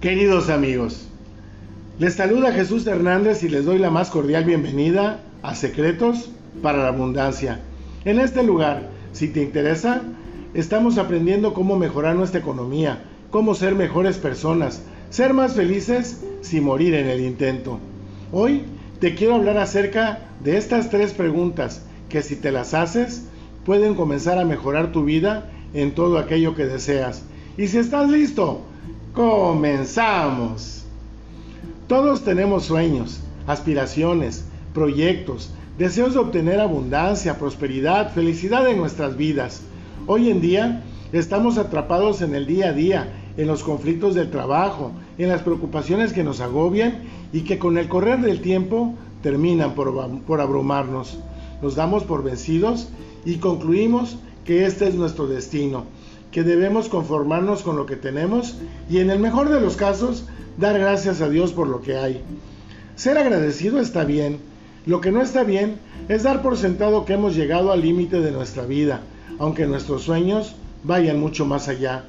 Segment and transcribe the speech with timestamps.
[0.00, 1.08] Queridos amigos,
[1.98, 6.30] les saluda Jesús Hernández y les doy la más cordial bienvenida a Secretos
[6.62, 7.60] para la Abundancia.
[8.06, 10.00] En este lugar, si te interesa,
[10.54, 14.80] estamos aprendiendo cómo mejorar nuestra economía, cómo ser mejores personas,
[15.10, 17.78] ser más felices sin morir en el intento.
[18.32, 18.62] Hoy
[19.00, 23.26] te quiero hablar acerca de estas tres preguntas que si te las haces
[23.66, 27.24] pueden comenzar a mejorar tu vida en todo aquello que deseas.
[27.58, 28.62] Y si estás listo,
[29.14, 30.84] Comenzamos.
[31.88, 39.62] Todos tenemos sueños, aspiraciones, proyectos, deseos de obtener abundancia, prosperidad, felicidad en nuestras vidas.
[40.06, 44.92] Hoy en día estamos atrapados en el día a día, en los conflictos del trabajo,
[45.18, 47.00] en las preocupaciones que nos agobian
[47.32, 51.18] y que con el correr del tiempo terminan por, por abrumarnos.
[51.60, 52.90] Nos damos por vencidos
[53.24, 55.86] y concluimos que este es nuestro destino
[56.32, 58.56] que debemos conformarnos con lo que tenemos
[58.88, 62.22] y en el mejor de los casos dar gracias a Dios por lo que hay.
[62.96, 64.38] Ser agradecido está bien,
[64.86, 65.76] lo que no está bien
[66.08, 69.00] es dar por sentado que hemos llegado al límite de nuestra vida,
[69.38, 72.04] aunque nuestros sueños vayan mucho más allá.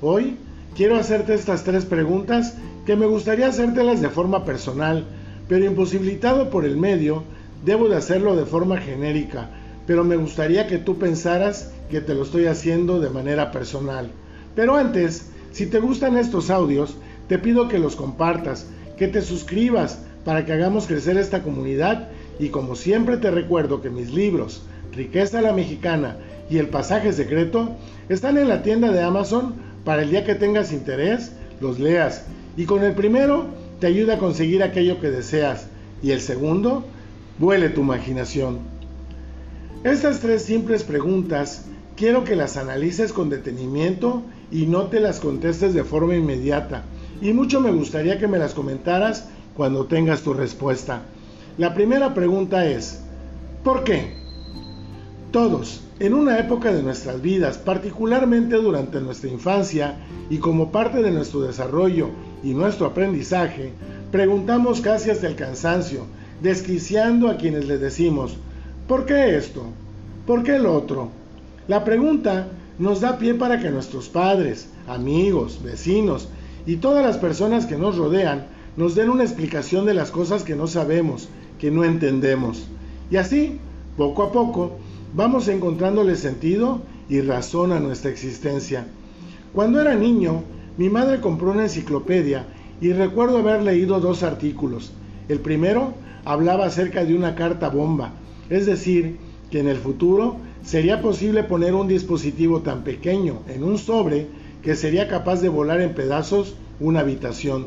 [0.00, 0.36] Hoy
[0.76, 2.54] quiero hacerte estas tres preguntas
[2.86, 5.04] que me gustaría hacértelas de forma personal,
[5.48, 7.24] pero imposibilitado por el medio,
[7.64, 9.50] debo de hacerlo de forma genérica,
[9.88, 14.10] pero me gustaría que tú pensaras que te lo estoy haciendo de manera personal.
[14.54, 18.66] Pero antes, si te gustan estos audios, te pido que los compartas,
[18.98, 23.88] que te suscribas para que hagamos crecer esta comunidad y como siempre te recuerdo que
[23.88, 26.18] mis libros, Riqueza la Mexicana
[26.50, 27.70] y El Pasaje Secreto,
[28.10, 29.54] están en la tienda de Amazon
[29.86, 32.26] para el día que tengas interés, los leas.
[32.58, 33.46] Y con el primero
[33.80, 35.68] te ayuda a conseguir aquello que deseas
[36.02, 36.84] y el segundo,
[37.38, 38.77] vuele tu imaginación.
[39.84, 45.72] Estas tres simples preguntas quiero que las analices con detenimiento y no te las contestes
[45.72, 46.82] de forma inmediata.
[47.22, 51.02] Y mucho me gustaría que me las comentaras cuando tengas tu respuesta.
[51.58, 53.02] La primera pregunta es,
[53.62, 54.14] ¿por qué?
[55.30, 59.96] Todos, en una época de nuestras vidas, particularmente durante nuestra infancia
[60.28, 62.08] y como parte de nuestro desarrollo
[62.42, 63.72] y nuestro aprendizaje,
[64.10, 66.06] preguntamos casi hasta el cansancio,
[66.42, 68.38] desquiciando a quienes les decimos,
[68.88, 69.64] ¿Por qué esto?
[70.26, 71.10] ¿Por qué el otro?
[71.68, 76.30] La pregunta nos da pie para que nuestros padres, amigos, vecinos
[76.64, 78.46] y todas las personas que nos rodean
[78.78, 81.28] nos den una explicación de las cosas que no sabemos,
[81.58, 82.66] que no entendemos.
[83.10, 83.58] Y así,
[83.98, 84.78] poco a poco,
[85.14, 88.86] vamos encontrándole sentido y razón a nuestra existencia.
[89.52, 90.44] Cuando era niño,
[90.78, 92.46] mi madre compró una enciclopedia
[92.80, 94.92] y recuerdo haber leído dos artículos.
[95.28, 95.92] El primero
[96.24, 98.12] hablaba acerca de una carta bomba,
[98.50, 99.16] es decir,
[99.50, 104.26] que en el futuro sería posible poner un dispositivo tan pequeño en un sobre
[104.62, 107.66] que sería capaz de volar en pedazos una habitación.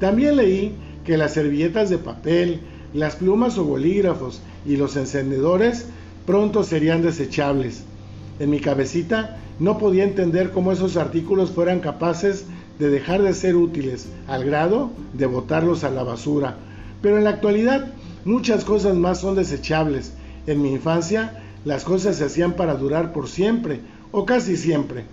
[0.00, 0.74] También leí
[1.04, 2.60] que las servilletas de papel,
[2.94, 5.86] las plumas o bolígrafos y los encendedores
[6.26, 7.84] pronto serían desechables.
[8.38, 12.46] En mi cabecita no podía entender cómo esos artículos fueran capaces
[12.78, 16.56] de dejar de ser útiles al grado de botarlos a la basura.
[17.00, 17.92] Pero en la actualidad
[18.24, 20.12] Muchas cosas más son desechables.
[20.46, 23.80] En mi infancia las cosas se hacían para durar por siempre
[24.12, 25.04] o casi siempre.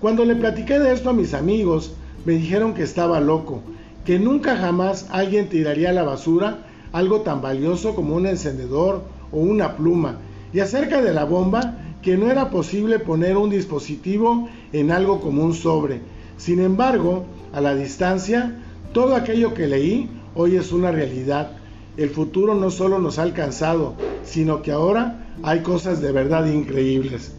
[0.00, 1.94] Cuando le platiqué de esto a mis amigos,
[2.26, 3.62] me dijeron que estaba loco,
[4.04, 9.02] que nunca jamás alguien tiraría a la basura algo tan valioso como un encendedor
[9.32, 10.18] o una pluma,
[10.52, 15.42] y acerca de la bomba, que no era posible poner un dispositivo en algo como
[15.42, 16.00] un sobre.
[16.36, 18.54] Sin embargo, a la distancia,
[18.92, 21.52] todo aquello que leí hoy es una realidad
[21.96, 23.94] el futuro no solo nos ha alcanzado,
[24.24, 27.32] sino que ahora hay cosas de verdad increíbles.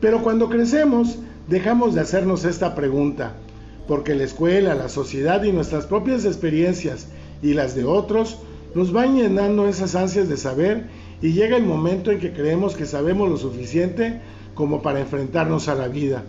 [0.00, 1.18] Pero cuando crecemos,
[1.48, 3.34] dejamos de hacernos esta pregunta,
[3.88, 7.08] porque la escuela, la sociedad y nuestras propias experiencias
[7.42, 8.38] y las de otros
[8.74, 10.84] nos van llenando esas ansias de saber
[11.20, 14.20] y llega el momento en que creemos que sabemos lo suficiente
[14.54, 16.22] como para enfrentarnos a la vida.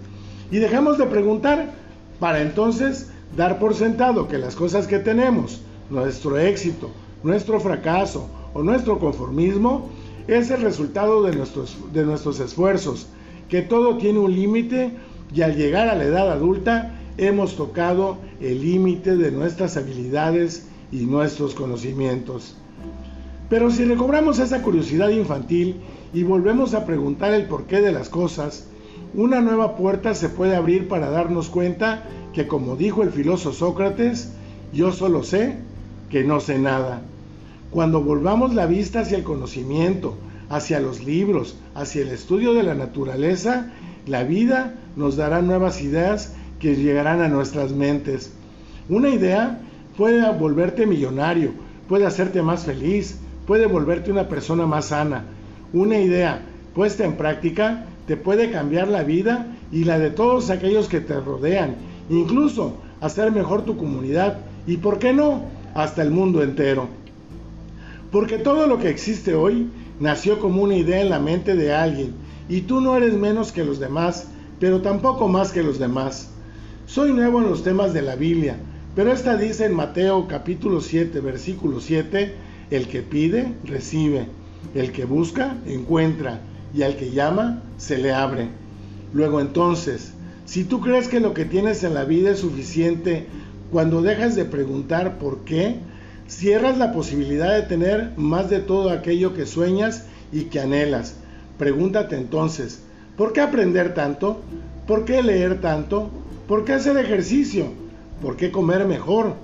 [0.52, 1.72] Y dejamos de preguntar
[2.20, 6.90] para entonces dar por sentado que las cosas que tenemos, nuestro éxito,
[7.24, 9.90] nuestro fracaso o nuestro conformismo
[10.28, 13.08] es el resultado de nuestros, de nuestros esfuerzos,
[13.50, 14.92] que todo tiene un límite
[15.34, 21.06] y al llegar a la edad adulta hemos tocado el límite de nuestras habilidades y
[21.06, 22.56] nuestros conocimientos.
[23.50, 25.82] Pero si recobramos esa curiosidad infantil
[26.14, 28.68] y volvemos a preguntar el porqué de las cosas,
[29.14, 32.04] una nueva puerta se puede abrir para darnos cuenta
[32.34, 34.32] que como dijo el filósofo Sócrates,
[34.72, 35.58] yo solo sé
[36.12, 37.02] que no sé nada.
[37.72, 40.18] Cuando volvamos la vista hacia el conocimiento,
[40.50, 43.72] hacia los libros, hacia el estudio de la naturaleza,
[44.06, 48.34] la vida nos dará nuevas ideas que llegarán a nuestras mentes.
[48.90, 49.62] Una idea
[49.96, 51.52] puede volverte millonario,
[51.88, 53.18] puede hacerte más feliz,
[53.48, 55.24] puede volverte una persona más sana.
[55.72, 56.42] Una idea
[56.76, 61.18] puesta en práctica te puede cambiar la vida y la de todos aquellos que te
[61.20, 61.76] rodean,
[62.10, 66.88] incluso hacer mejor tu comunidad y, ¿por qué no?, hasta el mundo entero.
[68.12, 69.70] Porque todo lo que existe hoy
[70.00, 72.14] nació como una idea en la mente de alguien
[72.50, 74.28] y tú no eres menos que los demás,
[74.60, 76.30] pero tampoco más que los demás.
[76.86, 78.58] Soy nuevo en los temas de la Biblia,
[78.96, 82.36] pero esta dice en Mateo capítulo 7, versículo 7,
[82.72, 84.28] el que pide, recibe,
[84.76, 86.42] el que busca, encuentra,
[86.74, 88.50] y al que llama, se le abre.
[89.14, 90.14] Luego entonces,
[90.46, 93.28] si tú crees que lo que tienes en la vida es suficiente,
[93.72, 95.78] cuando dejas de preguntar por qué,
[96.28, 101.16] cierras la posibilidad de tener más de todo aquello que sueñas y que anhelas.
[101.58, 102.82] Pregúntate entonces,
[103.18, 104.42] ¿por qué aprender tanto?
[104.88, 106.10] ¿Por qué leer tanto?
[106.48, 107.68] ¿Por qué hacer ejercicio?
[108.22, 109.36] ¿Por qué comer mejor?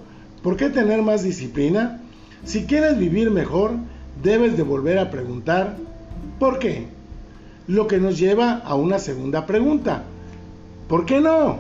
[0.44, 2.02] ¿Por qué tener más disciplina?
[2.44, 3.72] Si quieres vivir mejor,
[4.22, 5.78] debes de volver a preguntar,
[6.40, 6.88] ¿por qué?
[7.68, 10.04] Lo que nos lleva a una segunda pregunta.
[10.88, 11.60] ¿Por qué no?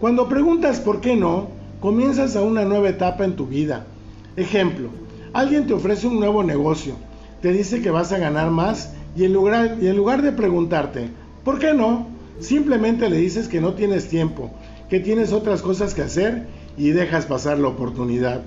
[0.00, 1.55] Cuando preguntas por qué no,
[1.86, 3.86] comienzas a una nueva etapa en tu vida.
[4.34, 4.88] Ejemplo,
[5.32, 6.94] alguien te ofrece un nuevo negocio,
[7.40, 11.10] te dice que vas a ganar más y en lugar, y en lugar de preguntarte,
[11.44, 12.08] ¿por qué no?
[12.40, 14.50] Simplemente le dices que no tienes tiempo,
[14.90, 18.42] que tienes otras cosas que hacer y dejas pasar la oportunidad.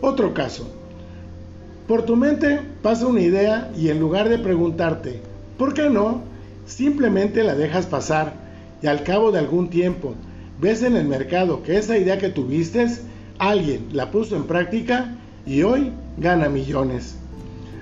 [0.00, 0.72] Otro caso.
[1.88, 5.20] Por tu mente pasa una idea y en lugar de preguntarte,
[5.58, 6.22] ¿por qué no?
[6.66, 8.34] Simplemente la dejas pasar
[8.80, 10.14] y al cabo de algún tiempo
[10.60, 12.86] ves en el mercado que esa idea que tuviste,
[13.38, 15.16] alguien la puso en práctica
[15.46, 17.16] y hoy gana millones.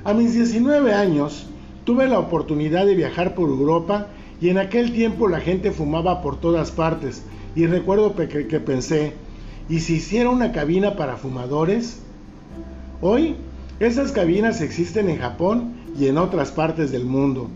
[0.05, 1.47] A mis 19 años
[1.85, 4.07] tuve la oportunidad de viajar por Europa
[4.41, 7.23] y en aquel tiempo la gente fumaba por todas partes
[7.57, 9.15] y recuerdo que, que pensé,
[9.69, 11.99] ¿y si hiciera una cabina para fumadores?
[13.01, 13.35] Hoy
[13.81, 17.49] esas cabinas existen en Japón y en otras partes del mundo.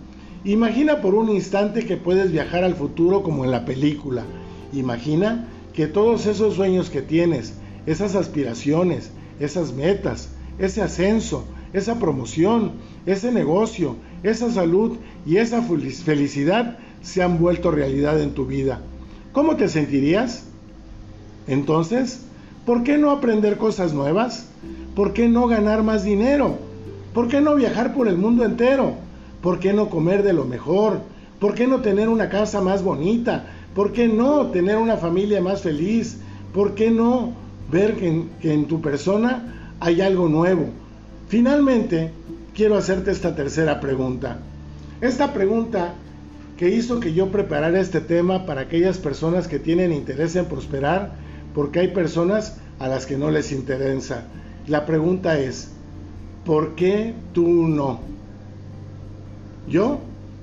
[0.45, 4.25] Imagina por un instante que puedes viajar al futuro como en la película
[4.73, 7.55] Imagina que todos esos sueños que tienes,
[7.87, 9.11] esas aspiraciones,
[9.41, 12.73] esas metas, ese ascenso, esa promoción,
[13.07, 14.97] ese negocio, esa salud
[15.27, 18.81] y esa felicidad se han vuelto realidad en tu vida.
[19.33, 20.45] ¿Cómo te sentirías?
[21.47, 22.21] Entonces,
[22.67, 24.47] ¿por qué no aprender cosas nuevas?
[24.95, 26.59] ¿Por qué no ganar más dinero?
[27.15, 28.95] ¿Por qué no viajar por el mundo entero?
[29.41, 31.01] ¿Por qué no comer de lo mejor?
[31.41, 33.47] ¿Por qué no tener una casa más bonita?
[33.75, 36.19] ¿Por qué no tener una familia más feliz?
[36.53, 37.33] ¿Por qué no
[37.71, 40.67] ver que en, tu persona hay algo nuevo?
[41.29, 42.11] Finalmente,
[42.55, 44.39] quiero hacerte esta tercera pregunta.
[45.01, 45.95] Esta pregunta
[46.59, 51.15] que hizo que yo preparara este tema para aquellas personas que tienen interés en prosperar,
[51.55, 54.25] porque hay personas a las que no les interesa.
[54.67, 55.71] La pregunta es,
[56.45, 58.01] ¿por qué tú no?
[59.67, 60.01] Yo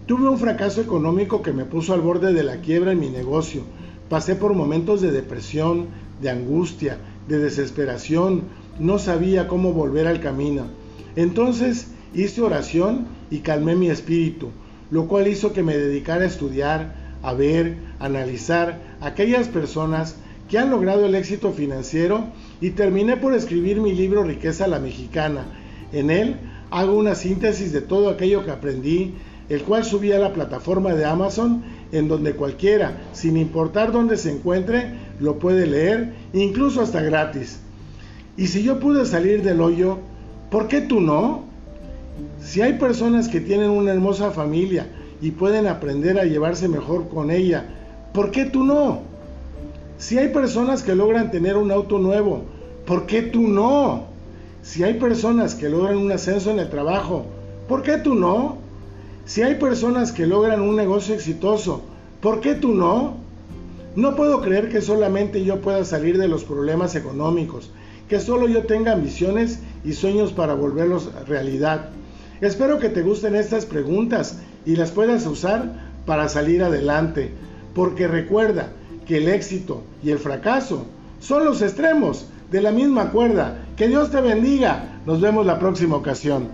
[0.09, 3.61] Tuve un fracaso económico que me puso al borde de la quiebra en mi negocio.
[4.09, 5.85] Pasé por momentos de depresión,
[6.19, 6.97] de angustia,
[7.27, 8.45] de desesperación.
[8.79, 10.65] No sabía cómo volver al camino.
[11.15, 14.49] Entonces hice oración y calmé mi espíritu,
[14.89, 20.15] lo cual hizo que me dedicara a estudiar, a ver, a analizar aquellas personas
[20.49, 22.23] que han logrado el éxito financiero
[22.61, 25.45] y terminé por escribir mi libro Riqueza la Mexicana.
[25.93, 26.37] En él
[26.71, 29.13] hago una síntesis de todo aquello que aprendí
[29.49, 34.31] el cual subí a la plataforma de Amazon en donde cualquiera, sin importar dónde se
[34.31, 37.59] encuentre, lo puede leer, incluso hasta gratis.
[38.37, 39.97] Y si yo pude salir del hoyo,
[40.51, 41.43] ¿por qué tú no?
[42.41, 44.87] Si hay personas que tienen una hermosa familia
[45.21, 47.65] y pueden aprender a llevarse mejor con ella,
[48.13, 49.01] ¿por qué tú no?
[49.97, 52.43] Si hay personas que logran tener un auto nuevo,
[52.85, 54.05] ¿por qué tú no?
[54.61, 57.25] Si hay personas que logran un ascenso en el trabajo,
[57.67, 58.68] ¿por qué tú no?
[59.29, 61.83] Si hay personas que logran un negocio exitoso,
[62.19, 63.17] ¿por qué tú no?
[63.95, 67.69] No puedo creer que solamente yo pueda salir de los problemas económicos,
[68.07, 71.89] que solo yo tenga ambiciones y sueños para volverlos realidad.
[72.41, 75.73] Espero que te gusten estas preguntas y las puedas usar
[76.07, 77.29] para salir adelante,
[77.75, 78.71] porque recuerda
[79.05, 80.87] que el éxito y el fracaso
[81.19, 83.63] son los extremos de la misma cuerda.
[83.77, 85.01] Que Dios te bendiga.
[85.05, 86.47] Nos vemos la próxima ocasión.